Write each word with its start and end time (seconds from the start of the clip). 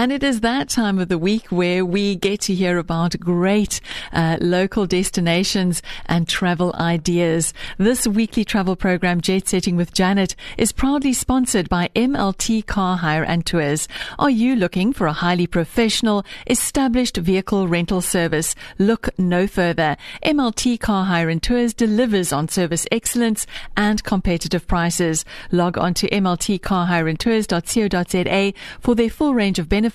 And 0.00 0.12
it 0.12 0.22
is 0.22 0.40
that 0.40 0.70
time 0.70 0.98
of 0.98 1.08
the 1.08 1.18
week 1.18 1.48
where 1.48 1.84
we 1.84 2.16
get 2.16 2.40
to 2.42 2.54
hear 2.54 2.78
about 2.78 3.18
great 3.20 3.82
uh, 4.14 4.38
local 4.40 4.86
destinations 4.86 5.82
and 6.06 6.26
travel 6.26 6.74
ideas. 6.76 7.52
This 7.76 8.06
weekly 8.06 8.42
travel 8.42 8.76
program, 8.76 9.20
Jet 9.20 9.46
Setting 9.46 9.76
with 9.76 9.92
Janet, 9.92 10.34
is 10.56 10.72
proudly 10.72 11.12
sponsored 11.12 11.68
by 11.68 11.90
MLT 11.94 12.64
Car 12.64 12.96
Hire 12.96 13.22
and 13.22 13.44
Tours. 13.44 13.88
Are 14.18 14.30
you 14.30 14.56
looking 14.56 14.94
for 14.94 15.06
a 15.06 15.12
highly 15.12 15.46
professional, 15.46 16.24
established 16.46 17.18
vehicle 17.18 17.68
rental 17.68 18.00
service? 18.00 18.54
Look 18.78 19.10
no 19.18 19.46
further. 19.46 19.98
MLT 20.24 20.80
Car 20.80 21.04
Hire 21.04 21.28
and 21.28 21.42
Tours 21.42 21.74
delivers 21.74 22.32
on 22.32 22.48
service 22.48 22.86
excellence 22.90 23.46
and 23.76 24.02
competitive 24.02 24.66
prices. 24.66 25.26
Log 25.52 25.76
on 25.76 25.92
to 25.92 26.08
mltcarhireandtours.co.za 26.08 28.52
for 28.80 28.94
their 28.94 29.10
full 29.10 29.34
range 29.34 29.58
of 29.58 29.68
benefits 29.68 29.89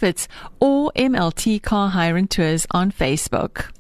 or 0.60 0.92
MLT 0.96 1.62
Car 1.62 1.90
Hire 1.90 2.18
and 2.18 2.30
Tours 2.30 2.68
on 2.72 2.92
Facebook. 2.92 3.72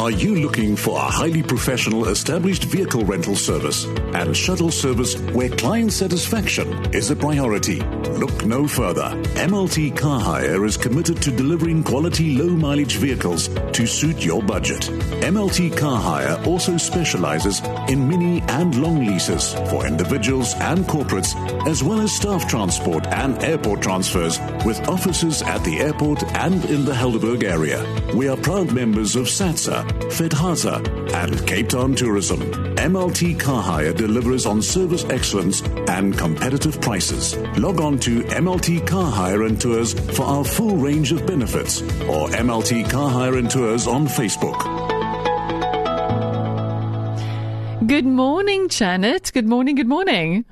Are 0.00 0.10
you 0.10 0.36
looking 0.36 0.76
for 0.76 0.96
a 0.96 1.02
highly 1.02 1.42
professional 1.42 2.08
established 2.08 2.64
vehicle 2.64 3.04
rental 3.04 3.36
service 3.36 3.84
and 3.84 4.34
shuttle 4.34 4.70
service 4.70 5.20
where 5.34 5.50
client 5.50 5.92
satisfaction 5.92 6.94
is 6.94 7.10
a 7.10 7.16
priority? 7.16 7.80
Look 7.80 8.46
no 8.46 8.66
further. 8.66 9.10
MLT 9.36 9.98
Car 9.98 10.18
Hire 10.18 10.64
is 10.64 10.78
committed 10.78 11.20
to 11.20 11.30
delivering 11.30 11.84
quality 11.84 12.34
low 12.34 12.48
mileage 12.48 12.96
vehicles 12.96 13.48
to 13.48 13.86
suit 13.86 14.24
your 14.24 14.42
budget. 14.42 14.80
MLT 15.20 15.76
Car 15.76 16.00
Hire 16.00 16.42
also 16.46 16.78
specializes 16.78 17.60
in 17.90 18.08
mini 18.08 18.40
and 18.48 18.80
long 18.80 19.04
leases 19.04 19.52
for 19.68 19.86
individuals 19.86 20.54
and 20.60 20.86
corporates, 20.86 21.36
as 21.68 21.84
well 21.84 22.00
as 22.00 22.10
staff 22.16 22.48
transport 22.48 23.06
and 23.08 23.44
airport 23.44 23.82
transfers 23.82 24.40
with 24.64 24.80
offices 24.88 25.42
at 25.42 25.62
the 25.64 25.78
airport 25.78 26.22
and 26.36 26.64
in 26.64 26.86
the 26.86 26.92
Helderberg 26.92 27.44
area. 27.44 27.84
We 28.14 28.28
are 28.28 28.36
proud 28.38 28.72
members 28.72 29.14
of 29.14 29.26
SATSA 29.26 29.89
FedHasa, 30.10 31.12
and 31.14 31.46
Cape 31.46 31.68
Town 31.68 31.94
Tourism. 31.94 32.40
MLT 32.76 33.38
Car 33.38 33.62
Hire 33.62 33.92
delivers 33.92 34.46
on 34.46 34.62
service 34.62 35.04
excellence 35.04 35.62
and 35.88 36.16
competitive 36.16 36.80
prices. 36.80 37.36
Log 37.58 37.80
on 37.80 37.98
to 38.00 38.22
MLT 38.24 38.86
Car 38.86 39.10
Hire 39.10 39.44
and 39.44 39.60
Tours 39.60 39.94
for 40.16 40.22
our 40.24 40.44
full 40.44 40.76
range 40.76 41.12
of 41.12 41.26
benefits 41.26 41.82
or 41.82 42.28
MLT 42.28 42.88
Car 42.90 43.10
Hire 43.10 43.36
and 43.36 43.50
Tours 43.50 43.86
on 43.86 44.06
Facebook. 44.06 44.58
Good 47.86 48.06
morning, 48.06 48.68
Janet. 48.68 49.32
Good 49.32 49.46
morning. 49.46 49.74
Good 49.74 49.88
morning. 49.88 50.44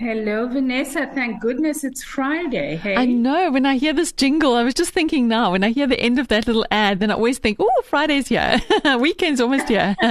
Hello, 0.00 0.48
Vanessa. 0.48 1.10
Thank 1.14 1.42
goodness 1.42 1.84
it's 1.84 2.02
Friday. 2.02 2.76
Hey. 2.76 2.96
I 2.96 3.04
know. 3.04 3.50
When 3.50 3.66
I 3.66 3.76
hear 3.76 3.92
this 3.92 4.12
jingle, 4.12 4.54
I 4.54 4.62
was 4.62 4.72
just 4.72 4.94
thinking 4.94 5.28
now, 5.28 5.52
when 5.52 5.62
I 5.62 5.72
hear 5.72 5.86
the 5.86 6.00
end 6.00 6.18
of 6.18 6.28
that 6.28 6.46
little 6.46 6.64
ad, 6.70 7.00
then 7.00 7.10
I 7.10 7.14
always 7.14 7.36
think, 7.36 7.58
oh, 7.60 7.82
Friday's 7.84 8.26
here. 8.28 8.58
Weekend's 8.98 9.42
almost 9.42 9.68
here. 9.68 9.94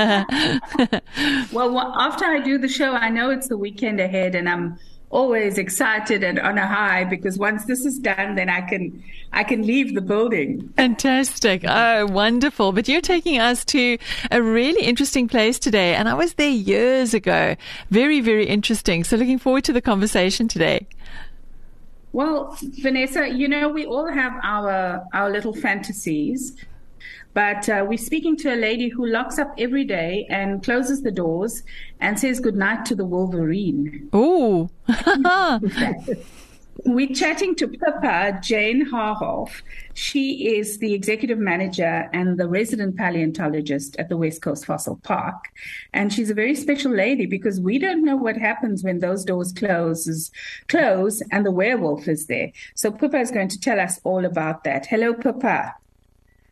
well, 1.51 1.75
after 1.97 2.25
I 2.25 2.39
do 2.39 2.59
the 2.59 2.67
show, 2.67 2.93
I 2.93 3.09
know 3.09 3.31
it's 3.31 3.47
the 3.47 3.57
weekend 3.57 3.99
ahead 3.99 4.35
and 4.35 4.47
I'm 4.47 4.77
always 5.09 5.57
excited 5.57 6.23
and 6.23 6.39
on 6.39 6.57
a 6.57 6.67
high 6.67 7.03
because 7.03 7.37
once 7.37 7.65
this 7.65 7.85
is 7.85 7.97
done, 7.99 8.35
then 8.35 8.49
I 8.49 8.61
can 8.61 9.03
I 9.31 9.43
can 9.43 9.65
leave 9.65 9.93
the 9.93 10.01
building. 10.01 10.69
Fantastic! 10.75 11.63
Oh, 11.67 12.05
wonderful! 12.07 12.71
But 12.71 12.87
you're 12.87 13.01
taking 13.01 13.39
us 13.39 13.65
to 13.65 13.97
a 14.31 14.41
really 14.41 14.81
interesting 14.81 15.27
place 15.27 15.59
today, 15.59 15.95
and 15.95 16.09
I 16.09 16.13
was 16.13 16.33
there 16.33 16.49
years 16.49 17.13
ago. 17.13 17.55
Very, 17.89 18.21
very 18.21 18.45
interesting. 18.47 19.03
So, 19.03 19.17
looking 19.17 19.39
forward 19.39 19.63
to 19.65 19.73
the 19.73 19.81
conversation 19.81 20.47
today. 20.47 20.87
Well, 22.11 22.57
Vanessa, 22.81 23.29
you 23.29 23.47
know 23.47 23.69
we 23.69 23.85
all 23.85 24.11
have 24.11 24.33
our 24.43 25.05
our 25.13 25.29
little 25.29 25.53
fantasies. 25.53 26.55
But 27.33 27.67
uh, 27.69 27.85
we're 27.87 27.97
speaking 27.97 28.35
to 28.37 28.53
a 28.53 28.55
lady 28.55 28.89
who 28.89 29.05
locks 29.05 29.39
up 29.39 29.53
every 29.57 29.85
day 29.85 30.25
and 30.29 30.63
closes 30.63 31.01
the 31.01 31.11
doors 31.11 31.63
and 31.99 32.19
says 32.19 32.39
goodnight 32.39 32.85
to 32.85 32.95
the 32.95 33.05
Wolverine. 33.05 34.09
Oh. 34.13 34.69
We're 36.85 37.13
chatting 37.13 37.55
to 37.55 37.67
Pippa 37.67 38.39
Jane 38.41 38.89
Haarhoff. 38.89 39.61
She 39.95 40.55
is 40.55 40.77
the 40.77 40.93
executive 40.93 41.37
manager 41.37 42.09
and 42.13 42.39
the 42.39 42.47
resident 42.47 42.95
paleontologist 42.95 43.97
at 43.97 44.07
the 44.07 44.15
West 44.15 44.41
Coast 44.41 44.65
Fossil 44.65 44.97
Park. 45.03 45.49
And 45.93 46.13
she's 46.13 46.29
a 46.29 46.33
very 46.33 46.55
special 46.55 46.93
lady 46.93 47.25
because 47.25 47.59
we 47.59 47.79
don't 47.79 48.05
know 48.05 48.15
what 48.15 48.37
happens 48.37 48.83
when 48.83 48.99
those 48.99 49.25
doors 49.25 49.51
closes, 49.51 50.31
close 50.69 51.21
and 51.31 51.45
the 51.45 51.51
werewolf 51.51 52.07
is 52.07 52.27
there. 52.27 52.51
So 52.75 52.91
Pippa 52.91 53.19
is 53.19 53.31
going 53.31 53.49
to 53.49 53.59
tell 53.59 53.79
us 53.79 53.99
all 54.05 54.23
about 54.23 54.63
that. 54.63 54.85
Hello, 54.85 55.13
Pippa. 55.13 55.75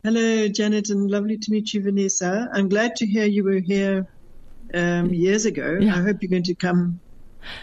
Hello, 0.07 0.47
Janet, 0.47 0.89
and 0.89 1.11
lovely 1.11 1.37
to 1.37 1.51
meet 1.51 1.73
you, 1.73 1.83
Vanessa. 1.83 2.49
I'm 2.53 2.69
glad 2.69 2.95
to 2.95 3.05
hear 3.05 3.25
you 3.25 3.43
were 3.43 3.59
here 3.59 4.07
um, 4.73 5.13
years 5.13 5.45
ago. 5.45 5.79
Yeah. 5.81 5.97
I 5.97 6.01
hope 6.01 6.21
you're 6.21 6.29
going 6.29 6.43
to 6.43 6.55
come 6.55 7.01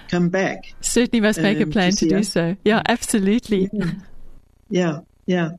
come 0.09 0.29
back. 0.29 0.75
Certainly 0.83 1.23
must 1.23 1.41
make 1.41 1.57
um, 1.57 1.63
a 1.63 1.67
plan 1.73 1.93
to, 1.93 1.97
to 2.01 2.07
do 2.07 2.19
us. 2.19 2.29
so. 2.29 2.55
Yeah, 2.63 2.83
absolutely. 2.87 3.71
Yeah, 4.69 4.99
yeah. 5.25 5.53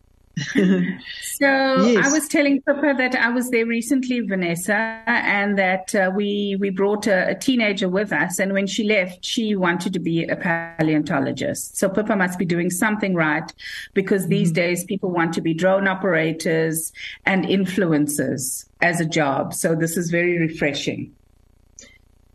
yeah. 0.53 0.81
so 1.37 1.85
yes. 1.85 2.07
I 2.07 2.11
was 2.11 2.27
telling 2.27 2.61
Pippa 2.61 2.93
that 2.97 3.15
I 3.15 3.29
was 3.29 3.49
there 3.49 3.65
recently, 3.65 4.21
Vanessa, 4.21 4.73
and 5.05 5.57
that 5.57 5.93
uh, 5.93 6.11
we 6.15 6.55
we 6.59 6.69
brought 6.69 7.07
a, 7.07 7.29
a, 7.29 7.35
teenager 7.35 7.89
with 7.89 8.13
us, 8.13 8.39
and 8.39 8.53
when 8.53 8.67
she 8.67 8.83
left, 8.83 9.23
she 9.23 9.55
wanted 9.55 9.93
to 9.93 9.99
be 9.99 10.23
a 10.23 10.35
paleontologist. 10.35 11.77
So 11.77 11.89
Pippa 11.89 12.15
must 12.15 12.39
be 12.39 12.45
doing 12.45 12.69
something 12.69 13.13
right, 13.13 13.51
because 13.93 14.27
these 14.27 14.51
mm 14.51 14.55
days 14.55 14.85
people 14.85 15.11
want 15.11 15.33
to 15.33 15.41
be 15.41 15.53
drone 15.53 15.85
operators 15.85 16.93
and 17.25 17.43
influencers 17.43 18.65
as 18.81 19.01
a 19.01 19.05
job. 19.05 19.53
So 19.53 19.75
this 19.75 19.97
is 19.97 20.09
very 20.09 20.39
refreshing. 20.39 21.13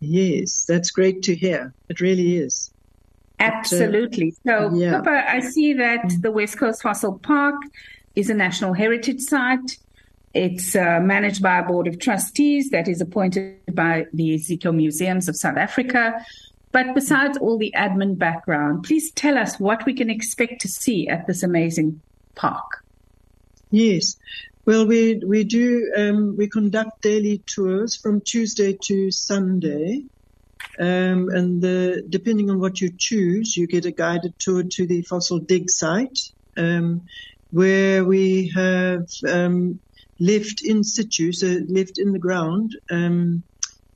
Yes, 0.01 0.67
that's 0.67 0.91
great 0.91 1.23
to 1.23 1.35
hear. 1.35 1.73
It 1.89 2.01
really 2.01 2.37
is. 2.37 2.71
Absolutely. 3.39 4.35
So, 4.47 4.75
yeah. 4.75 4.99
Pippa, 4.99 5.25
I 5.31 5.41
see 5.41 5.73
that 5.75 6.03
mm. 6.03 6.23
the 6.23 6.31
West 6.31 6.59
Coast 6.59 6.83
Fossil 6.83 7.19
Park 7.19 7.57
is 8.15 8.31
a 8.31 8.35
national 8.35 8.75
heritage 8.75 9.21
site. 9.21 9.79
It's 10.33 10.77
uh, 10.77 11.01
managed 11.01 11.43
by 11.43 11.59
a 11.59 11.67
board 11.67 11.89
of 11.89 11.99
trustees 11.99 12.71
that 12.71 12.87
is 12.87 13.01
appointed 13.01 13.59
by 13.73 14.07
the 14.13 14.35
Iziko 14.35 14.75
Museums 14.75 15.29
of 15.29 15.37
South 15.37 15.57
Africa. 15.57 16.25
But 16.73 16.95
besides 16.95 17.37
all 17.39 17.59
the 17.59 17.75
admin 17.77 18.17
background, 18.17 18.85
please 18.85 19.11
tell 19.11 19.37
us 19.37 19.59
what 19.59 19.85
we 19.87 19.95
can 19.95 20.09
expect 20.09 20.61
to 20.61 20.69
see 20.69 21.09
at 21.09 21.27
this 21.27 21.43
amazing 21.43 22.01
park. 22.37 22.85
Yes. 23.71 24.17
Well, 24.67 24.87
we 24.87 25.21
we 25.27 25.43
do 25.43 25.93
um, 25.97 26.37
we 26.37 26.49
conduct 26.49 27.03
daily 27.03 27.39
tours 27.39 27.97
from 27.97 28.21
Tuesday 28.21 28.77
to 28.83 29.11
Sunday, 29.11 30.05
um, 30.79 31.29
and 31.31 31.61
the, 31.61 32.05
depending 32.09 32.51
on 32.51 32.61
what 32.61 32.81
you 32.81 32.91
choose, 32.97 33.57
you 33.57 33.67
get 33.67 33.85
a 33.85 33.91
guided 33.91 34.39
tour 34.39 34.63
to 34.63 34.87
the 34.87 35.03
fossil 35.03 35.39
dig 35.39 35.71
site, 35.71 36.31
um, 36.57 37.03
where 37.51 38.05
we 38.05 38.53
have 38.55 39.07
um, 39.29 39.81
left 40.19 40.63
in 40.65 40.85
situ, 40.85 41.33
so 41.33 41.59
left 41.69 41.99
in 41.99 42.13
the 42.13 42.19
ground. 42.19 42.77
Um, 42.91 43.43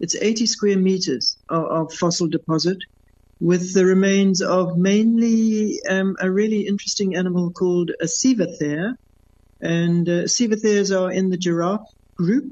it's 0.00 0.16
80 0.16 0.46
square 0.46 0.78
meters 0.78 1.36
of, 1.48 1.64
of, 1.64 1.92
fossil 1.92 2.28
deposit 2.28 2.78
with 3.40 3.74
the 3.74 3.84
remains 3.84 4.42
of 4.42 4.76
mainly 4.76 5.78
um, 5.88 6.16
a 6.20 6.30
really 6.30 6.66
interesting 6.66 7.14
animal 7.14 7.50
called 7.52 7.90
a 8.00 8.06
Sivathere. 8.06 8.94
And 9.60 10.08
uh, 10.08 10.26
are 10.92 11.10
in 11.10 11.30
the 11.30 11.38
giraffe 11.38 11.88
group. 12.16 12.50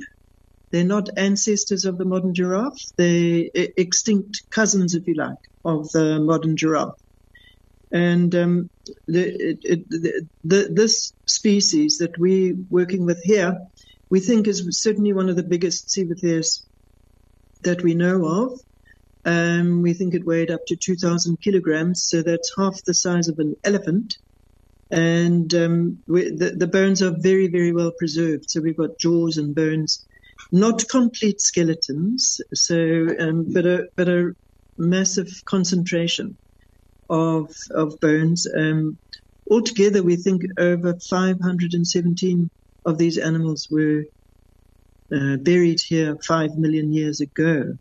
They're 0.71 0.85
not 0.85 1.11
ancestors 1.19 1.85
of 1.85 1.99
the 1.99 2.07
modern 2.07 2.33
giraffe. 2.33 2.81
They're 2.97 3.45
extinct 3.55 4.43
cousins, 4.51 4.95
if 4.95 5.07
you 5.07 5.15
like, 5.15 5.37
of 5.65 5.91
the 5.91 6.21
modern 6.21 6.57
giraffe. 6.57 7.02
And 7.93 8.35
um, 8.35 8.71
the, 9.07 9.29
it, 9.29 9.59
it, 9.63 9.91
the, 9.91 10.27
the, 10.45 10.69
this 10.71 11.13
species 11.27 11.99
that 11.99 12.19
we're 12.19 12.57
working 12.71 13.05
with 13.05 13.23
here, 13.23 13.59
we 14.09 14.21
think 14.21 14.49
is 14.49 14.67
certainly 14.81 15.13
one 15.13 15.29
of 15.29 15.37
the 15.37 15.43
biggest 15.43 15.89
Sivatheres 15.89 16.63
that 17.63 17.83
we 17.83 17.95
know 17.95 18.25
of. 18.25 18.61
Um, 19.25 19.83
we 19.83 19.93
think 19.93 20.15
it 20.15 20.25
weighed 20.25 20.51
up 20.51 20.67
to 20.67 20.77
2,000 20.77 21.41
kilograms, 21.41 22.03
so 22.03 22.23
that's 22.23 22.53
half 22.57 22.83
the 22.85 22.95
size 22.95 23.29
of 23.29 23.39
an 23.39 23.57
elephant. 23.63 24.17
And 24.91 25.55
um, 25.55 26.03
we, 26.07 26.31
the, 26.31 26.51
the 26.51 26.67
bones 26.67 27.03
are 27.03 27.15
very, 27.17 27.47
very 27.49 27.73
well 27.73 27.93
preserved. 27.93 28.51
So 28.51 28.61
we've 28.61 28.77
got 28.77 28.99
jaws 28.99 29.37
and 29.37 29.55
bones 29.55 30.05
not 30.51 30.87
complete 30.89 31.41
skeletons, 31.41 32.41
so 32.53 33.09
um, 33.19 33.53
but 33.53 33.65
a 33.65 33.89
but 33.97 34.09
a 34.09 34.35
massive 34.77 35.29
concentration 35.45 36.37
of 37.13 37.55
of 37.71 38.01
bones. 38.01 38.49
Um, 38.57 38.97
altogether, 39.51 40.03
we 40.03 40.17
think 40.17 40.43
over 40.59 40.95
517 40.99 42.51
of 42.87 42.99
these 42.99 43.19
animals 43.19 43.69
were 43.71 44.05
uh, 45.15 45.37
buried 45.37 45.81
here 45.81 46.17
five 46.27 46.57
million 46.57 46.93
years 46.93 47.21
ago. 47.21 47.77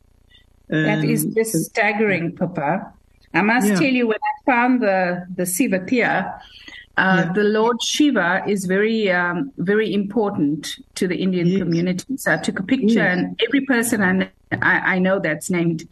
Um, 0.71 0.83
that 0.83 1.03
is 1.03 1.25
um, 1.25 1.33
just 1.33 1.53
staggering, 1.65 2.35
Papa. 2.35 2.93
I 3.33 3.41
must 3.41 3.67
yeah. 3.67 3.75
tell 3.75 3.93
you, 3.99 4.07
when 4.07 4.17
I 4.17 4.45
found 4.45 4.81
the 4.81 5.25
the 5.33 5.43
Sivathere, 5.43 6.37
uh, 6.97 7.23
yeah. 7.25 7.33
the 7.33 7.43
Lord 7.43 7.81
Shiva 7.81 8.43
is 8.45 8.65
very, 8.65 9.09
um, 9.09 9.53
very 9.57 9.93
important 9.93 10.75
to 10.95 11.07
the 11.07 11.15
Indian 11.15 11.47
yes. 11.47 11.59
community. 11.59 12.17
So 12.17 12.33
I 12.33 12.37
took 12.37 12.59
a 12.59 12.63
picture, 12.63 13.05
yes. 13.07 13.17
and 13.17 13.41
every 13.47 13.65
person 13.65 14.01
I, 14.03 14.29
I, 14.51 14.95
I 14.95 14.99
know 14.99 15.19
that's 15.19 15.49
named 15.49 15.87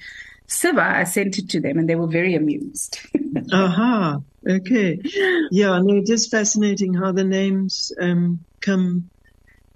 Siva, 0.49 0.81
I 0.81 1.03
sent 1.03 1.37
it 1.37 1.47
to 1.49 1.61
them, 1.61 1.77
and 1.77 1.87
they 1.87 1.95
were 1.95 2.07
very 2.07 2.35
amused. 2.35 2.99
Aha. 3.51 4.19
Okay. 4.47 4.99
Yeah, 5.51 5.79
no, 5.83 5.97
it 5.97 6.09
is 6.09 6.27
fascinating 6.27 6.93
how 6.93 7.11
the 7.11 7.23
names 7.23 7.91
um, 7.99 8.45
come 8.61 9.09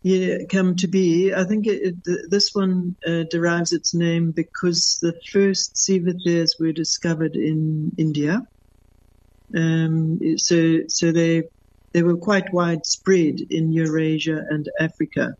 yeah, 0.03 0.39
come 0.51 0.75
to 0.75 0.87
be. 0.87 1.33
I 1.33 1.45
think 1.45 1.65
it, 1.65 1.95
it, 2.05 2.19
this 2.29 2.49
one 2.53 2.97
uh, 3.07 3.23
derives 3.31 3.71
its 3.71 3.93
name 3.93 4.33
because 4.35 4.97
the 5.01 5.13
first 5.31 5.75
Sivatheres 5.75 6.59
were 6.59 6.73
discovered 6.73 7.35
in 7.35 7.91
India. 7.97 8.41
Um, 9.55 10.19
so, 10.37 10.79
so 10.87 11.11
they 11.11 11.43
they 11.93 12.03
were 12.03 12.17
quite 12.17 12.51
widespread 12.51 13.35
in 13.49 13.71
Eurasia 13.71 14.43
and 14.49 14.67
Africa. 14.79 15.35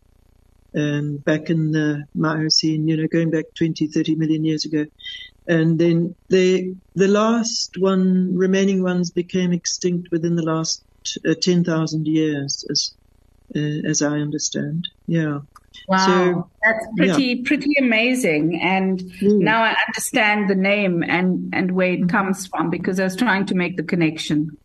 Um, 0.76 1.18
back 1.18 1.50
in 1.50 1.70
the 1.70 2.04
Miocene, 2.14 2.88
you 2.88 2.96
know, 2.96 3.06
going 3.06 3.30
back 3.30 3.44
20, 3.54 3.86
30 3.86 4.16
million 4.16 4.44
years 4.44 4.64
ago. 4.64 4.86
And 5.46 5.78
then 5.78 6.14
they, 6.30 6.74
the 6.94 7.06
last 7.06 7.78
one, 7.78 8.36
remaining 8.36 8.82
ones 8.82 9.10
became 9.10 9.52
extinct 9.52 10.10
within 10.10 10.36
the 10.36 10.42
last 10.42 10.82
uh, 11.28 11.34
10,000 11.40 12.08
years, 12.08 12.64
as, 12.70 12.92
uh, 13.54 13.88
as 13.88 14.02
I 14.02 14.18
understand. 14.18 14.88
Yeah. 15.06 15.40
Wow, 15.88 16.06
so, 16.06 16.50
that's 16.62 16.86
pretty 16.96 17.24
yeah. 17.24 17.42
pretty 17.44 17.74
amazing. 17.78 18.60
And 18.60 19.00
mm. 19.00 19.38
now 19.38 19.62
I 19.62 19.76
understand 19.86 20.48
the 20.48 20.54
name 20.54 21.02
and 21.02 21.52
and 21.52 21.72
where 21.72 21.92
it 21.92 22.08
comes 22.08 22.46
from 22.46 22.70
because 22.70 22.98
I 22.98 23.04
was 23.04 23.16
trying 23.16 23.46
to 23.46 23.54
make 23.54 23.76
the 23.76 23.82
connection. 23.82 24.56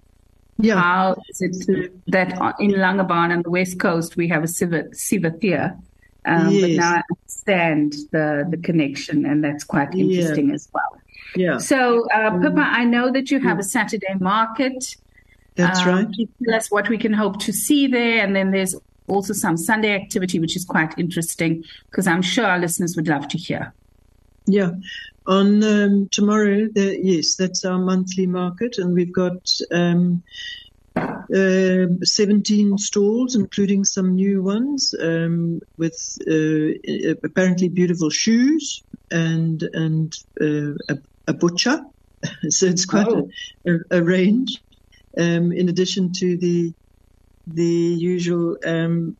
Yeah. 0.57 0.79
How 0.79 1.15
is 1.29 1.41
it 1.41 1.91
that 2.07 2.33
in 2.59 2.71
Langebaan 2.71 3.31
on 3.31 3.41
the 3.41 3.49
west 3.49 3.79
coast 3.79 4.15
we 4.17 4.27
have 4.29 4.43
a 4.43 4.47
Sivathere, 4.47 5.81
um, 6.25 6.51
yes. 6.51 6.61
but 6.61 6.69
now 6.71 6.93
I 6.95 7.03
understand 7.11 7.93
the 8.11 8.47
the 8.49 8.57
connection, 8.57 9.25
and 9.25 9.43
that's 9.43 9.63
quite 9.63 9.93
interesting 9.93 10.49
yeah. 10.49 10.55
as 10.55 10.69
well. 10.73 11.01
Yeah. 11.35 11.57
So, 11.57 12.05
uh, 12.09 12.31
mm. 12.31 12.41
Pippa, 12.41 12.61
I 12.61 12.85
know 12.85 13.11
that 13.11 13.31
you 13.31 13.39
have 13.39 13.59
a 13.59 13.63
Saturday 13.63 14.15
market. 14.19 14.95
That's 15.55 15.81
um, 15.81 15.87
right. 15.87 16.07
Tell 16.45 16.55
us 16.55 16.71
what 16.71 16.89
we 16.89 16.97
can 16.97 17.13
hope 17.13 17.39
to 17.41 17.53
see 17.53 17.87
there, 17.87 18.23
and 18.23 18.35
then 18.35 18.51
there's 18.51 18.75
also 19.07 19.33
some 19.33 19.57
Sunday 19.57 19.93
activity, 19.95 20.39
which 20.39 20.55
is 20.55 20.65
quite 20.65 20.97
interesting 20.97 21.63
because 21.89 22.07
I'm 22.07 22.21
sure 22.21 22.45
our 22.45 22.59
listeners 22.59 22.95
would 22.95 23.07
love 23.07 23.27
to 23.29 23.37
hear. 23.37 23.73
Yeah. 24.45 24.71
On 25.27 25.63
um, 25.63 26.09
tomorrow, 26.11 26.67
the, 26.73 26.99
yes, 27.01 27.35
that's 27.35 27.63
our 27.63 27.77
monthly 27.77 28.25
market, 28.25 28.77
and 28.77 28.93
we've 28.93 29.13
got 29.13 29.51
um, 29.71 30.23
uh, 30.99 31.87
17 32.03 32.77
stalls, 32.77 33.35
including 33.35 33.85
some 33.85 34.15
new 34.15 34.41
ones, 34.41 34.93
um, 34.99 35.61
with 35.77 36.17
uh, 36.27 37.17
apparently 37.23 37.69
beautiful 37.69 38.09
shoes 38.09 38.83
and 39.11 39.63
and 39.73 40.15
uh, 40.41 40.73
a, 40.89 40.97
a, 41.27 41.33
butcher. 41.33 41.81
so 42.49 42.65
it's 42.65 42.85
quite 42.85 43.07
oh. 43.07 43.29
a, 43.65 43.97
a, 43.97 44.03
range. 44.03 44.61
Um, 45.17 45.51
in 45.51 45.69
addition 45.69 46.13
to 46.13 46.37
the 46.37 46.73
the 47.47 47.63
usual 47.63 48.57
um, 48.65 49.17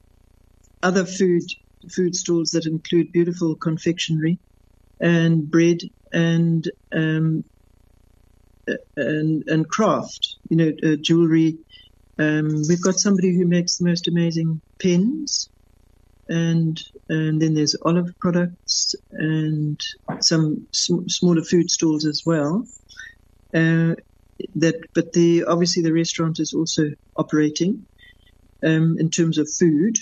other 0.83 1.05
food 1.05 1.43
food 1.89 2.15
stalls 2.15 2.51
that 2.51 2.65
include 2.65 3.11
beautiful 3.11 3.55
confectionery 3.55 4.37
and 4.99 5.49
bread 5.49 5.79
and 6.11 6.69
um, 6.91 7.43
and 8.95 9.43
and 9.47 9.69
craft, 9.69 10.37
you 10.49 10.57
know, 10.57 10.71
uh, 10.83 10.95
jewelry. 11.01 11.57
Um, 12.17 12.61
we've 12.67 12.83
got 12.83 12.95
somebody 12.95 13.35
who 13.35 13.45
makes 13.45 13.77
the 13.77 13.85
most 13.85 14.07
amazing 14.07 14.61
pins, 14.79 15.49
and 16.27 16.79
and 17.07 17.41
then 17.41 17.53
there's 17.53 17.75
olive 17.83 18.11
products 18.19 18.95
and 19.11 19.79
some 20.19 20.67
sm- 20.73 21.07
smaller 21.07 21.43
food 21.43 21.69
stalls 21.69 22.05
as 22.05 22.23
well. 22.25 22.65
Uh, 23.53 23.95
that, 24.55 24.75
but 24.93 25.13
the 25.13 25.43
obviously 25.45 25.83
the 25.83 25.93
restaurant 25.93 26.39
is 26.39 26.53
also 26.53 26.83
operating, 27.15 27.85
um, 28.63 28.97
in 28.99 29.09
terms 29.09 29.37
of 29.37 29.49
food. 29.59 29.97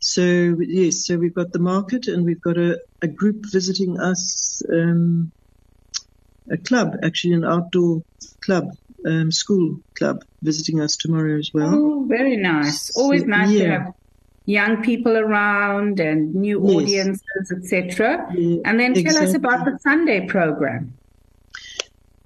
So 0.00 0.56
yes, 0.60 1.06
so 1.06 1.16
we've 1.16 1.34
got 1.34 1.52
the 1.52 1.60
market 1.60 2.08
and 2.08 2.24
we've 2.24 2.40
got 2.40 2.58
a, 2.58 2.78
a 3.02 3.08
group 3.08 3.44
visiting 3.52 4.00
us, 4.00 4.60
um, 4.72 5.30
a 6.52 6.58
club, 6.58 6.98
actually 7.02 7.34
an 7.34 7.44
outdoor 7.44 8.02
club, 8.40 8.76
um, 9.06 9.32
school 9.32 9.80
club 9.94 10.24
visiting 10.42 10.80
us 10.80 10.96
tomorrow 10.96 11.38
as 11.38 11.50
well. 11.52 11.74
Oh, 11.74 12.04
very 12.06 12.36
nice. 12.36 12.94
Always 12.96 13.24
nice 13.24 13.50
yeah. 13.50 13.64
to 13.64 13.70
have 13.70 13.94
young 14.44 14.82
people 14.82 15.16
around 15.16 16.00
and 16.00 16.34
new 16.34 16.60
yes. 16.62 16.76
audiences, 16.76 17.52
etc. 17.56 18.26
Yeah, 18.34 18.60
and 18.64 18.78
then 18.78 18.94
tell 18.94 19.02
exactly. 19.02 19.28
us 19.28 19.34
about 19.34 19.64
the 19.64 19.78
Sunday 19.78 20.26
program. 20.26 20.94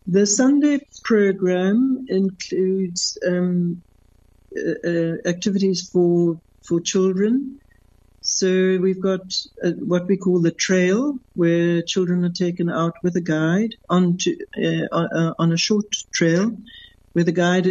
The 0.06 0.26
Sunday 0.26 0.80
program 1.02 2.06
includes 2.08 3.18
um, 3.26 3.82
uh, 4.56 4.88
uh, 4.88 5.16
activities 5.26 5.88
for 5.88 6.40
for 6.62 6.80
children. 6.80 7.60
So 8.28 8.78
we've 8.78 9.00
got 9.00 9.36
uh, 9.62 9.70
what 9.78 10.08
we 10.08 10.16
call 10.16 10.40
the 10.40 10.50
trail, 10.50 11.16
where 11.34 11.80
children 11.80 12.24
are 12.24 12.30
taken 12.30 12.68
out 12.68 12.94
with 13.04 13.14
a 13.14 13.20
guide 13.20 13.76
onto 13.88 14.36
uh, 14.60 14.86
uh, 14.90 15.34
on 15.38 15.52
a 15.52 15.56
short 15.56 15.86
trail, 16.12 16.56
where 17.12 17.22
the 17.22 17.30
guide 17.30 17.68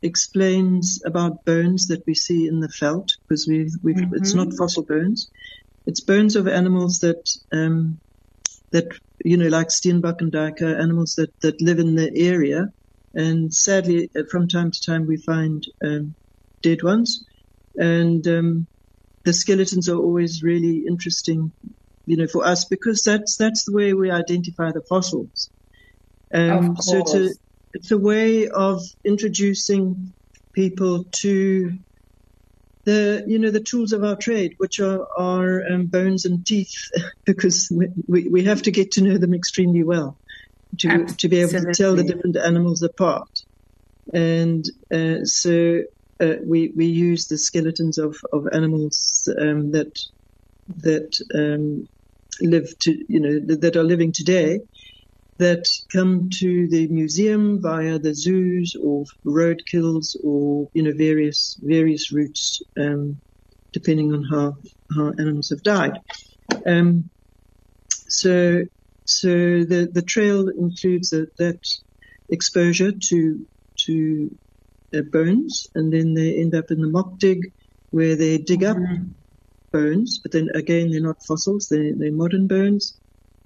explains 0.00 1.02
about 1.04 1.44
bones 1.44 1.88
that 1.88 2.06
we 2.06 2.14
see 2.14 2.48
in 2.48 2.60
the 2.60 2.72
veld, 2.80 3.10
because 3.28 3.46
we 3.46 3.66
mm-hmm. 3.66 4.14
it's 4.14 4.32
not 4.32 4.54
fossil 4.54 4.84
bones, 4.84 5.30
it's 5.84 6.00
bones 6.00 6.34
of 6.34 6.48
animals 6.48 7.00
that 7.00 7.38
um, 7.52 8.00
that 8.70 8.88
you 9.22 9.36
know 9.36 9.48
like 9.48 9.68
steenbok 9.68 10.22
and 10.22 10.32
duiker, 10.32 10.80
animals 10.80 11.16
that 11.16 11.38
that 11.42 11.60
live 11.60 11.78
in 11.78 11.94
the 11.94 12.10
area, 12.16 12.72
and 13.12 13.54
sadly 13.54 14.08
from 14.30 14.48
time 14.48 14.70
to 14.70 14.80
time 14.80 15.06
we 15.06 15.18
find 15.18 15.66
um, 15.84 16.14
dead 16.62 16.82
ones. 16.82 17.26
And 17.76 18.26
um, 18.26 18.66
the 19.24 19.32
skeletons 19.32 19.88
are 19.88 19.96
always 19.96 20.42
really 20.42 20.84
interesting, 20.86 21.52
you 22.06 22.16
know, 22.16 22.26
for 22.26 22.44
us 22.44 22.64
because 22.64 23.02
that's 23.02 23.36
that's 23.36 23.64
the 23.64 23.72
way 23.72 23.92
we 23.92 24.10
identify 24.10 24.72
the 24.72 24.82
fossils. 24.88 25.50
Um, 26.32 26.76
so 26.76 26.98
it's 26.98 27.14
a 27.14 27.28
it's 27.74 27.90
a 27.90 27.98
way 27.98 28.48
of 28.48 28.82
introducing 29.04 30.12
people 30.52 31.04
to 31.12 31.78
the 32.84 33.24
you 33.26 33.38
know 33.38 33.50
the 33.50 33.60
tools 33.60 33.92
of 33.92 34.04
our 34.04 34.16
trade, 34.16 34.54
which 34.58 34.80
are 34.80 35.06
our 35.18 35.62
um, 35.70 35.86
bones 35.86 36.24
and 36.24 36.46
teeth, 36.46 36.90
because 37.24 37.68
we, 37.70 37.88
we, 38.06 38.28
we 38.28 38.44
have 38.44 38.62
to 38.62 38.70
get 38.70 38.92
to 38.92 39.02
know 39.02 39.18
them 39.18 39.34
extremely 39.34 39.82
well 39.84 40.16
to 40.78 41.06
to 41.06 41.28
be 41.28 41.40
able 41.40 41.60
to 41.60 41.72
tell 41.72 41.94
the 41.94 42.04
different 42.04 42.36
animals 42.36 42.82
apart. 42.82 43.30
And 44.12 44.64
uh, 44.92 45.24
so 45.24 45.82
uh, 46.20 46.36
we 46.44 46.72
we 46.76 46.86
use 46.86 47.26
the 47.26 47.38
skeletons 47.38 47.98
of 47.98 48.16
of 48.32 48.46
animals 48.52 49.28
um, 49.38 49.72
that 49.72 49.92
that 50.78 51.18
um, 51.34 51.88
live 52.40 52.78
to 52.80 52.92
you 53.08 53.20
know 53.20 53.56
that 53.56 53.76
are 53.76 53.84
living 53.84 54.12
today 54.12 54.60
that 55.38 55.66
come 55.90 56.28
to 56.30 56.68
the 56.68 56.86
museum 56.88 57.62
via 57.62 57.98
the 57.98 58.14
zoos 58.14 58.76
or 58.80 59.04
roadkills 59.26 60.14
or 60.22 60.68
you 60.74 60.82
know 60.82 60.92
various 60.94 61.58
various 61.62 62.12
routes 62.12 62.60
um, 62.78 63.20
depending 63.72 64.12
on 64.12 64.22
how 64.24 64.54
how 64.94 65.12
animals 65.18 65.50
have 65.50 65.62
died. 65.62 65.98
Um, 66.66 67.08
so 68.08 68.64
so 69.06 69.28
the 69.28 69.88
the 69.90 70.02
trail 70.02 70.48
includes 70.48 71.12
a, 71.12 71.26
that 71.38 71.60
exposure 72.28 72.92
to 72.92 73.46
to 73.86 74.30
bones, 74.92 75.68
and 75.74 75.92
then 75.92 76.14
they 76.14 76.36
end 76.36 76.54
up 76.54 76.70
in 76.70 76.80
the 76.80 76.88
mock 76.88 77.18
dig, 77.18 77.52
where 77.90 78.16
they 78.16 78.38
dig 78.38 78.62
up 78.64 78.76
mm-hmm. 78.76 79.08
bones, 79.72 80.18
but 80.22 80.32
then 80.32 80.48
again 80.54 80.90
they're 80.90 81.00
not 81.00 81.24
fossils; 81.24 81.68
they're, 81.68 81.94
they're 81.94 82.12
modern 82.12 82.46
bones. 82.46 82.94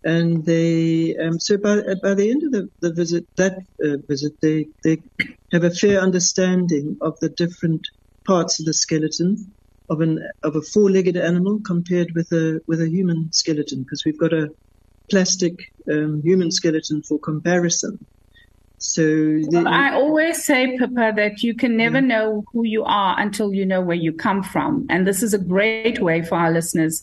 And 0.04 0.44
they 0.44 1.16
um, 1.16 1.40
so 1.40 1.56
by 1.56 1.80
by 2.02 2.14
the 2.14 2.30
end 2.30 2.42
of 2.42 2.52
the, 2.52 2.68
the 2.80 2.92
visit, 2.92 3.24
that 3.36 3.56
uh, 3.82 3.96
visit, 4.06 4.40
they 4.40 4.68
they 4.82 4.98
have 5.52 5.64
a 5.64 5.70
fair 5.70 6.00
understanding 6.00 6.98
of 7.00 7.18
the 7.20 7.30
different 7.30 7.88
parts 8.26 8.60
of 8.60 8.66
the 8.66 8.74
skeleton 8.74 9.52
of 9.88 10.00
an 10.00 10.28
of 10.42 10.56
a 10.56 10.62
four-legged 10.62 11.16
animal 11.16 11.60
compared 11.60 12.12
with 12.14 12.32
a 12.32 12.60
with 12.66 12.80
a 12.80 12.88
human 12.88 13.32
skeleton, 13.32 13.82
because 13.82 14.04
we've 14.04 14.18
got 14.18 14.32
a 14.32 14.50
plastic 15.10 15.72
um, 15.90 16.22
human 16.22 16.50
skeleton 16.50 17.02
for 17.02 17.18
comparison. 17.18 18.04
So 18.78 19.02
the, 19.02 19.48
well, 19.52 19.68
I 19.68 19.92
always 19.92 20.44
say, 20.44 20.76
Pippa, 20.78 21.12
that 21.16 21.42
you 21.42 21.54
can 21.54 21.76
never 21.76 21.96
yeah. 21.96 22.06
know 22.06 22.44
who 22.52 22.64
you 22.64 22.84
are 22.84 23.18
until 23.18 23.54
you 23.54 23.64
know 23.64 23.80
where 23.80 23.96
you 23.96 24.12
come 24.12 24.42
from. 24.42 24.86
And 24.90 25.06
this 25.06 25.22
is 25.22 25.32
a 25.32 25.38
great 25.38 26.00
way 26.00 26.22
for 26.22 26.36
our 26.36 26.50
listeners 26.50 27.02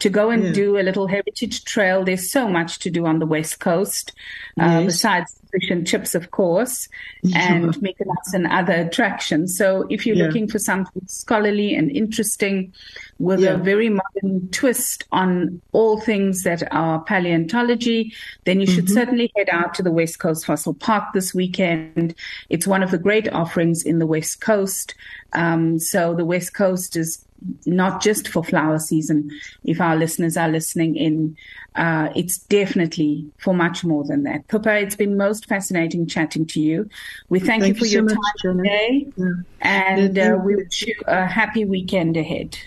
to 0.00 0.08
go 0.08 0.30
and 0.30 0.44
yeah. 0.44 0.52
do 0.52 0.78
a 0.78 0.82
little 0.82 1.06
heritage 1.06 1.64
trail. 1.64 2.04
There's 2.04 2.30
so 2.30 2.48
much 2.48 2.80
to 2.80 2.90
do 2.90 3.06
on 3.06 3.18
the 3.18 3.26
West 3.26 3.60
Coast, 3.60 4.12
uh, 4.60 4.64
yes. 4.64 4.84
besides 4.86 5.40
fish 5.52 5.70
and 5.70 5.86
chips, 5.86 6.14
of 6.14 6.30
course, 6.30 6.88
and 7.34 7.74
Mykonos 7.76 8.34
and 8.34 8.46
other 8.46 8.74
attractions. 8.74 9.56
So 9.56 9.86
if 9.90 10.06
you're 10.06 10.16
yeah. 10.16 10.26
looking 10.26 10.48
for 10.48 10.58
something 10.58 11.02
scholarly 11.06 11.74
and 11.74 11.90
interesting 11.90 12.72
with 13.18 13.40
yeah. 13.40 13.54
a 13.54 13.56
very 13.56 13.88
modern 13.88 14.48
twist 14.50 15.04
on 15.12 15.60
all 15.72 16.00
things 16.00 16.42
that 16.42 16.62
are 16.72 17.00
paleontology, 17.00 18.12
then 18.44 18.60
you 18.60 18.66
should 18.66 18.86
mm-hmm. 18.86 18.94
certainly 18.94 19.32
head 19.36 19.48
out 19.50 19.74
to 19.74 19.82
the 19.82 19.92
West 19.92 20.18
Coast 20.18 20.46
Fossil 20.46 20.74
Park 20.74 21.12
this 21.12 21.34
weekend. 21.34 22.14
It's 22.48 22.66
one 22.66 22.82
of 22.82 22.90
the 22.90 22.98
great 22.98 23.30
offerings 23.32 23.82
in 23.82 23.98
the 23.98 24.06
West 24.06 24.40
Coast. 24.40 24.94
Um, 25.32 25.78
so 25.78 26.14
the 26.14 26.24
West 26.24 26.54
Coast 26.54 26.96
is 26.96 27.24
not 27.66 28.02
just 28.02 28.28
for 28.28 28.44
flower 28.44 28.78
season. 28.78 29.30
If 29.64 29.80
our 29.80 29.96
listeners 29.96 30.36
are 30.36 30.48
listening 30.48 30.96
in, 30.96 31.36
uh, 31.74 32.10
it's 32.14 32.38
definitely 32.38 33.30
for 33.38 33.54
much 33.54 33.84
more 33.84 34.04
than 34.04 34.24
that. 34.24 34.46
Pippa, 34.48 34.78
it's 34.78 34.96
been 34.96 35.16
most 35.16 35.46
fascinating 35.46 36.06
chatting 36.06 36.46
to 36.46 36.60
you. 36.60 36.88
We 37.28 37.40
thank, 37.40 37.62
thank 37.62 37.74
you 37.76 37.80
for 37.80 37.86
you 37.86 38.00
your 38.00 38.08
so 38.08 38.14
time 38.14 38.22
much, 38.22 38.42
today, 38.42 39.12
yeah. 39.16 39.26
and 39.60 40.18
uh, 40.18 40.38
we 40.44 40.56
wish 40.56 40.82
you 40.82 40.94
a 41.06 41.26
happy 41.26 41.64
weekend 41.64 42.16
ahead. 42.16 42.58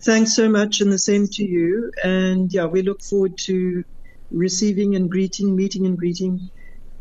Thanks 0.00 0.34
so 0.36 0.48
much, 0.48 0.80
and 0.80 0.92
the 0.92 0.98
same 0.98 1.26
to 1.28 1.44
you. 1.44 1.90
And 2.02 2.52
yeah, 2.52 2.66
we 2.66 2.82
look 2.82 3.02
forward 3.02 3.38
to 3.38 3.84
receiving 4.30 4.96
and 4.96 5.10
greeting, 5.10 5.56
meeting 5.56 5.86
and 5.86 5.96
greeting 5.96 6.50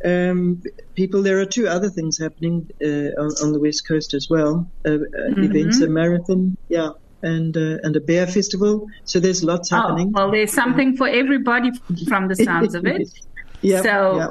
um, 0.03 0.61
people. 0.95 1.23
There 1.23 1.39
are 1.39 1.45
two 1.45 1.67
other 1.67 1.89
things 1.89 2.17
happening 2.17 2.69
uh, 2.81 3.21
on, 3.21 3.31
on, 3.41 3.53
the 3.53 3.59
west 3.59 3.87
coast 3.87 4.13
as 4.13 4.29
well. 4.29 4.67
Uh, 4.85 4.89
uh, 4.89 4.95
mm-hmm. 4.95 5.43
Events, 5.43 5.81
a 5.81 5.87
marathon, 5.87 6.57
yeah, 6.69 6.91
and 7.21 7.55
uh, 7.55 7.77
and 7.83 7.95
a 7.95 7.99
bear 7.99 8.27
festival. 8.27 8.87
So 9.05 9.19
there's 9.19 9.43
lots 9.43 9.71
oh, 9.71 9.77
happening. 9.77 10.11
Well, 10.11 10.31
there's 10.31 10.53
something 10.53 10.97
for 10.97 11.07
everybody 11.07 11.71
from 12.07 12.27
the 12.27 12.35
sounds 12.35 12.75
of 12.75 12.85
it. 12.85 13.09
Yeah, 13.65 13.81
so, 13.81 14.17
yeah, 14.17 14.27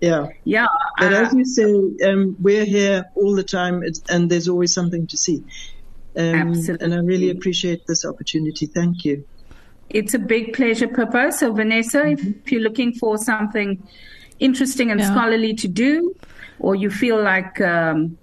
yeah. 0.00 0.26
yeah 0.44 0.66
but 0.96 1.12
as 1.12 1.34
uh, 1.34 1.36
you 1.36 1.44
say, 1.44 2.08
um, 2.08 2.36
we're 2.38 2.64
here 2.64 3.04
all 3.16 3.34
the 3.34 3.42
time, 3.42 3.82
and 4.08 4.30
there's 4.30 4.48
always 4.48 4.72
something 4.72 5.08
to 5.08 5.16
see. 5.16 5.42
Um, 6.16 6.34
absolutely. 6.34 6.84
And 6.84 6.94
I 6.94 6.98
really 6.98 7.30
appreciate 7.30 7.88
this 7.88 8.04
opportunity. 8.04 8.66
Thank 8.66 9.04
you. 9.04 9.24
It's 9.90 10.14
a 10.14 10.18
big 10.20 10.52
pleasure, 10.52 10.86
Pippa. 10.86 11.32
So, 11.32 11.52
Vanessa, 11.52 12.02
mm-hmm. 12.02 12.38
if 12.44 12.52
you're 12.52 12.62
looking 12.62 12.92
for 12.94 13.18
something 13.18 13.82
interesting 14.42 14.90
and 14.90 15.00
yeah. 15.00 15.10
scholarly 15.10 15.54
to 15.54 15.68
do, 15.68 16.14
or 16.58 16.74
you 16.74 16.90
feel 16.90 17.22
like 17.22 17.60
um, 17.60 18.18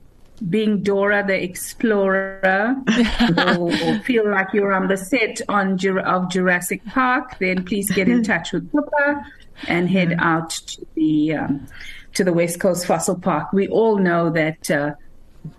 being 0.49 0.83
Dora 0.83 1.25
the 1.25 1.41
Explorer, 1.41 2.75
or, 3.57 3.71
or, 3.71 3.99
feel 3.99 4.29
like 4.29 4.47
you're 4.53 4.73
on 4.73 4.87
the 4.87 4.97
set 4.97 5.41
on 5.49 5.77
of 5.99 6.29
Jurassic 6.29 6.85
Park, 6.85 7.37
then 7.39 7.63
please 7.65 7.89
get 7.91 8.07
in 8.07 8.23
touch 8.31 8.51
with 8.51 8.71
Pippa 8.71 9.25
and 9.67 9.89
head 9.89 10.15
out 10.19 10.51
to 10.51 10.85
the 10.95 11.33
um, 11.33 11.67
to 12.13 12.23
the 12.23 12.33
West 12.33 12.59
Coast 12.59 12.85
Fossil 12.85 13.19
Park. 13.19 13.51
We 13.53 13.67
all 13.67 13.97
know 13.97 14.29
that. 14.29 14.69
Uh, 14.69 14.93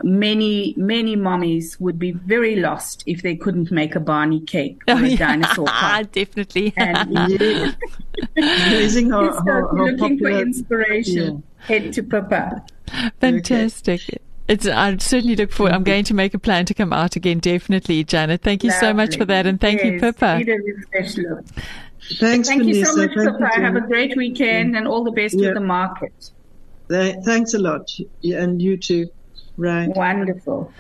many 0.03 0.75
many 0.77 1.17
mommies 1.17 1.81
would 1.81 1.99
be 1.99 2.13
very 2.13 2.57
lost 2.57 3.03
if 3.07 3.23
they 3.23 3.37
couldn't 3.37 3.71
make 3.71 3.95
a 3.95 4.01
Barney 4.01 4.41
cake 4.41 4.81
oh, 4.89 4.97
a 4.97 5.09
yeah. 5.09 5.17
dinosaur 5.17 5.67
park. 5.69 6.13
Definitely. 6.13 6.73
And 6.77 7.77
amazing 8.37 9.11
how, 9.11 9.33
how, 9.33 9.43
how 9.45 9.73
looking 9.73 10.19
popular. 10.19 10.33
for 10.33 10.43
inspiration. 10.43 11.43
Yeah. 11.61 11.67
Head 11.67 11.93
to 11.95 12.03
Papa. 12.03 12.65
Fantastic. 13.21 14.01
Okay. 14.03 14.19
It's, 14.49 14.67
I 14.67 14.97
certainly 14.97 15.37
look 15.37 15.53
forward. 15.53 15.73
I'm 15.75 15.85
going 15.85 16.03
to 16.05 16.15
make 16.15 16.35
a 16.35 16.39
plan 16.39 16.65
to 16.67 16.75
come 16.75 16.93
out 16.93 17.15
again. 17.15 17.39
Definitely, 17.39 18.03
Janet. 18.03 18.43
Thank 18.43 18.65
you 18.65 18.71
Lovely. 18.71 18.89
so 18.89 18.95
much 18.95 19.17
for 19.17 19.25
that, 19.27 19.47
and 19.47 19.61
thank 19.61 19.81
yes, 19.81 19.93
you, 19.93 20.01
Pippa. 20.01 20.45
Thanks, 22.19 22.49
thank 22.49 22.63
Vanessa. 22.63 22.79
you 22.79 22.85
so 22.85 22.97
much, 22.97 23.11
thank 23.15 23.39
Pippa. 23.39 23.61
Have 23.61 23.77
a 23.77 23.81
great 23.83 24.17
weekend, 24.17 24.75
mm. 24.75 24.79
and 24.79 24.89
all 24.89 25.05
the 25.05 25.13
best 25.13 25.37
with 25.37 25.55
the 25.55 25.61
market. 25.61 26.31
Thanks 26.89 27.55
a 27.55 27.61
lot, 27.61 27.93
and 28.25 28.61
you 28.61 28.77
too. 28.77 29.09
Right. 29.57 29.89
Wonderful. 29.89 30.73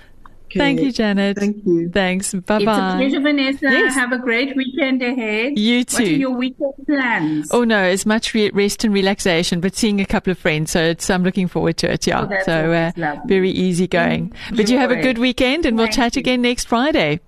Okay. 0.46 0.58
Thank 0.58 0.80
you, 0.80 0.90
Janet. 0.90 1.38
Thank 1.38 1.64
you. 1.64 1.88
Thanks. 1.90 2.34
Bye 2.34 2.40
bye. 2.40 2.58
It's 2.58 2.68
a 2.68 2.96
pleasure, 2.96 3.20
Vanessa. 3.20 3.58
Yes. 3.70 3.94
Have 3.94 4.10
a 4.10 4.18
great 4.18 4.56
weekend 4.56 5.00
ahead. 5.00 5.56
You 5.56 5.84
too. 5.84 5.94
What 5.94 6.02
are 6.02 6.06
your 6.06 6.30
weekend 6.30 6.72
plans? 6.86 7.50
Oh 7.52 7.62
no, 7.62 7.84
it's 7.84 8.04
much 8.04 8.34
re- 8.34 8.50
rest 8.50 8.82
and 8.82 8.92
relaxation, 8.92 9.60
but 9.60 9.76
seeing 9.76 10.00
a 10.00 10.04
couple 10.04 10.32
of 10.32 10.38
friends. 10.38 10.72
So 10.72 10.82
it's, 10.82 11.08
I'm 11.08 11.22
looking 11.22 11.46
forward 11.46 11.76
to 11.78 11.92
it. 11.92 12.04
Yeah. 12.04 12.26
Oh, 12.28 12.42
so 12.44 12.72
uh, 12.72 13.20
very 13.26 13.50
easy 13.50 13.86
going. 13.86 14.30
Mm, 14.48 14.56
but 14.56 14.68
you 14.68 14.78
have 14.78 14.90
a 14.90 15.00
good 15.00 15.18
weekend, 15.18 15.66
and 15.66 15.78
Thank 15.78 15.88
we'll 15.88 15.94
chat 15.94 16.16
you. 16.16 16.20
again 16.20 16.42
next 16.42 16.66
Friday. 16.66 17.20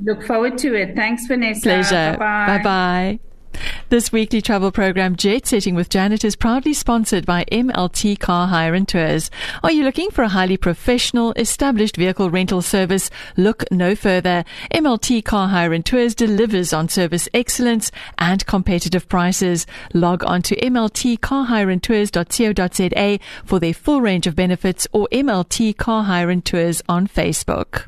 Look 0.00 0.24
forward 0.24 0.58
to 0.58 0.74
it. 0.74 0.96
Thanks, 0.96 1.26
Vanessa. 1.26 1.60
Pleasure. 1.62 2.16
Bye 2.18 2.60
bye. 2.64 3.20
This 3.88 4.10
weekly 4.10 4.42
travel 4.42 4.72
program, 4.72 5.14
Jet 5.16 5.46
Setting 5.46 5.74
with 5.74 5.88
Janet, 5.88 6.24
is 6.24 6.36
proudly 6.36 6.72
sponsored 6.72 7.24
by 7.24 7.44
MLT 7.52 8.18
Car 8.18 8.48
Hire 8.48 8.74
and 8.74 8.88
Tours. 8.88 9.30
Are 9.62 9.70
you 9.70 9.84
looking 9.84 10.10
for 10.10 10.24
a 10.24 10.28
highly 10.28 10.56
professional, 10.56 11.32
established 11.34 11.96
vehicle 11.96 12.30
rental 12.30 12.62
service? 12.62 13.10
Look 13.36 13.62
no 13.70 13.94
further. 13.94 14.44
MLT 14.72 15.24
Car 15.24 15.46
Hire 15.48 15.72
and 15.72 15.86
Tours 15.86 16.14
delivers 16.14 16.72
on 16.72 16.88
service 16.88 17.28
excellence 17.34 17.90
and 18.18 18.46
competitive 18.46 19.08
prices. 19.08 19.66
Log 19.92 20.24
on 20.24 20.40
to 20.42 20.56
mltcarhireandtours.co.za 20.56 23.18
for 23.44 23.60
their 23.60 23.74
full 23.74 24.00
range 24.00 24.26
of 24.26 24.34
benefits 24.34 24.88
or 24.92 25.06
MLT 25.12 25.76
Car 25.76 26.04
Hire 26.04 26.30
and 26.30 26.42
Tours 26.44 26.82
on 26.88 27.06
Facebook. 27.06 27.84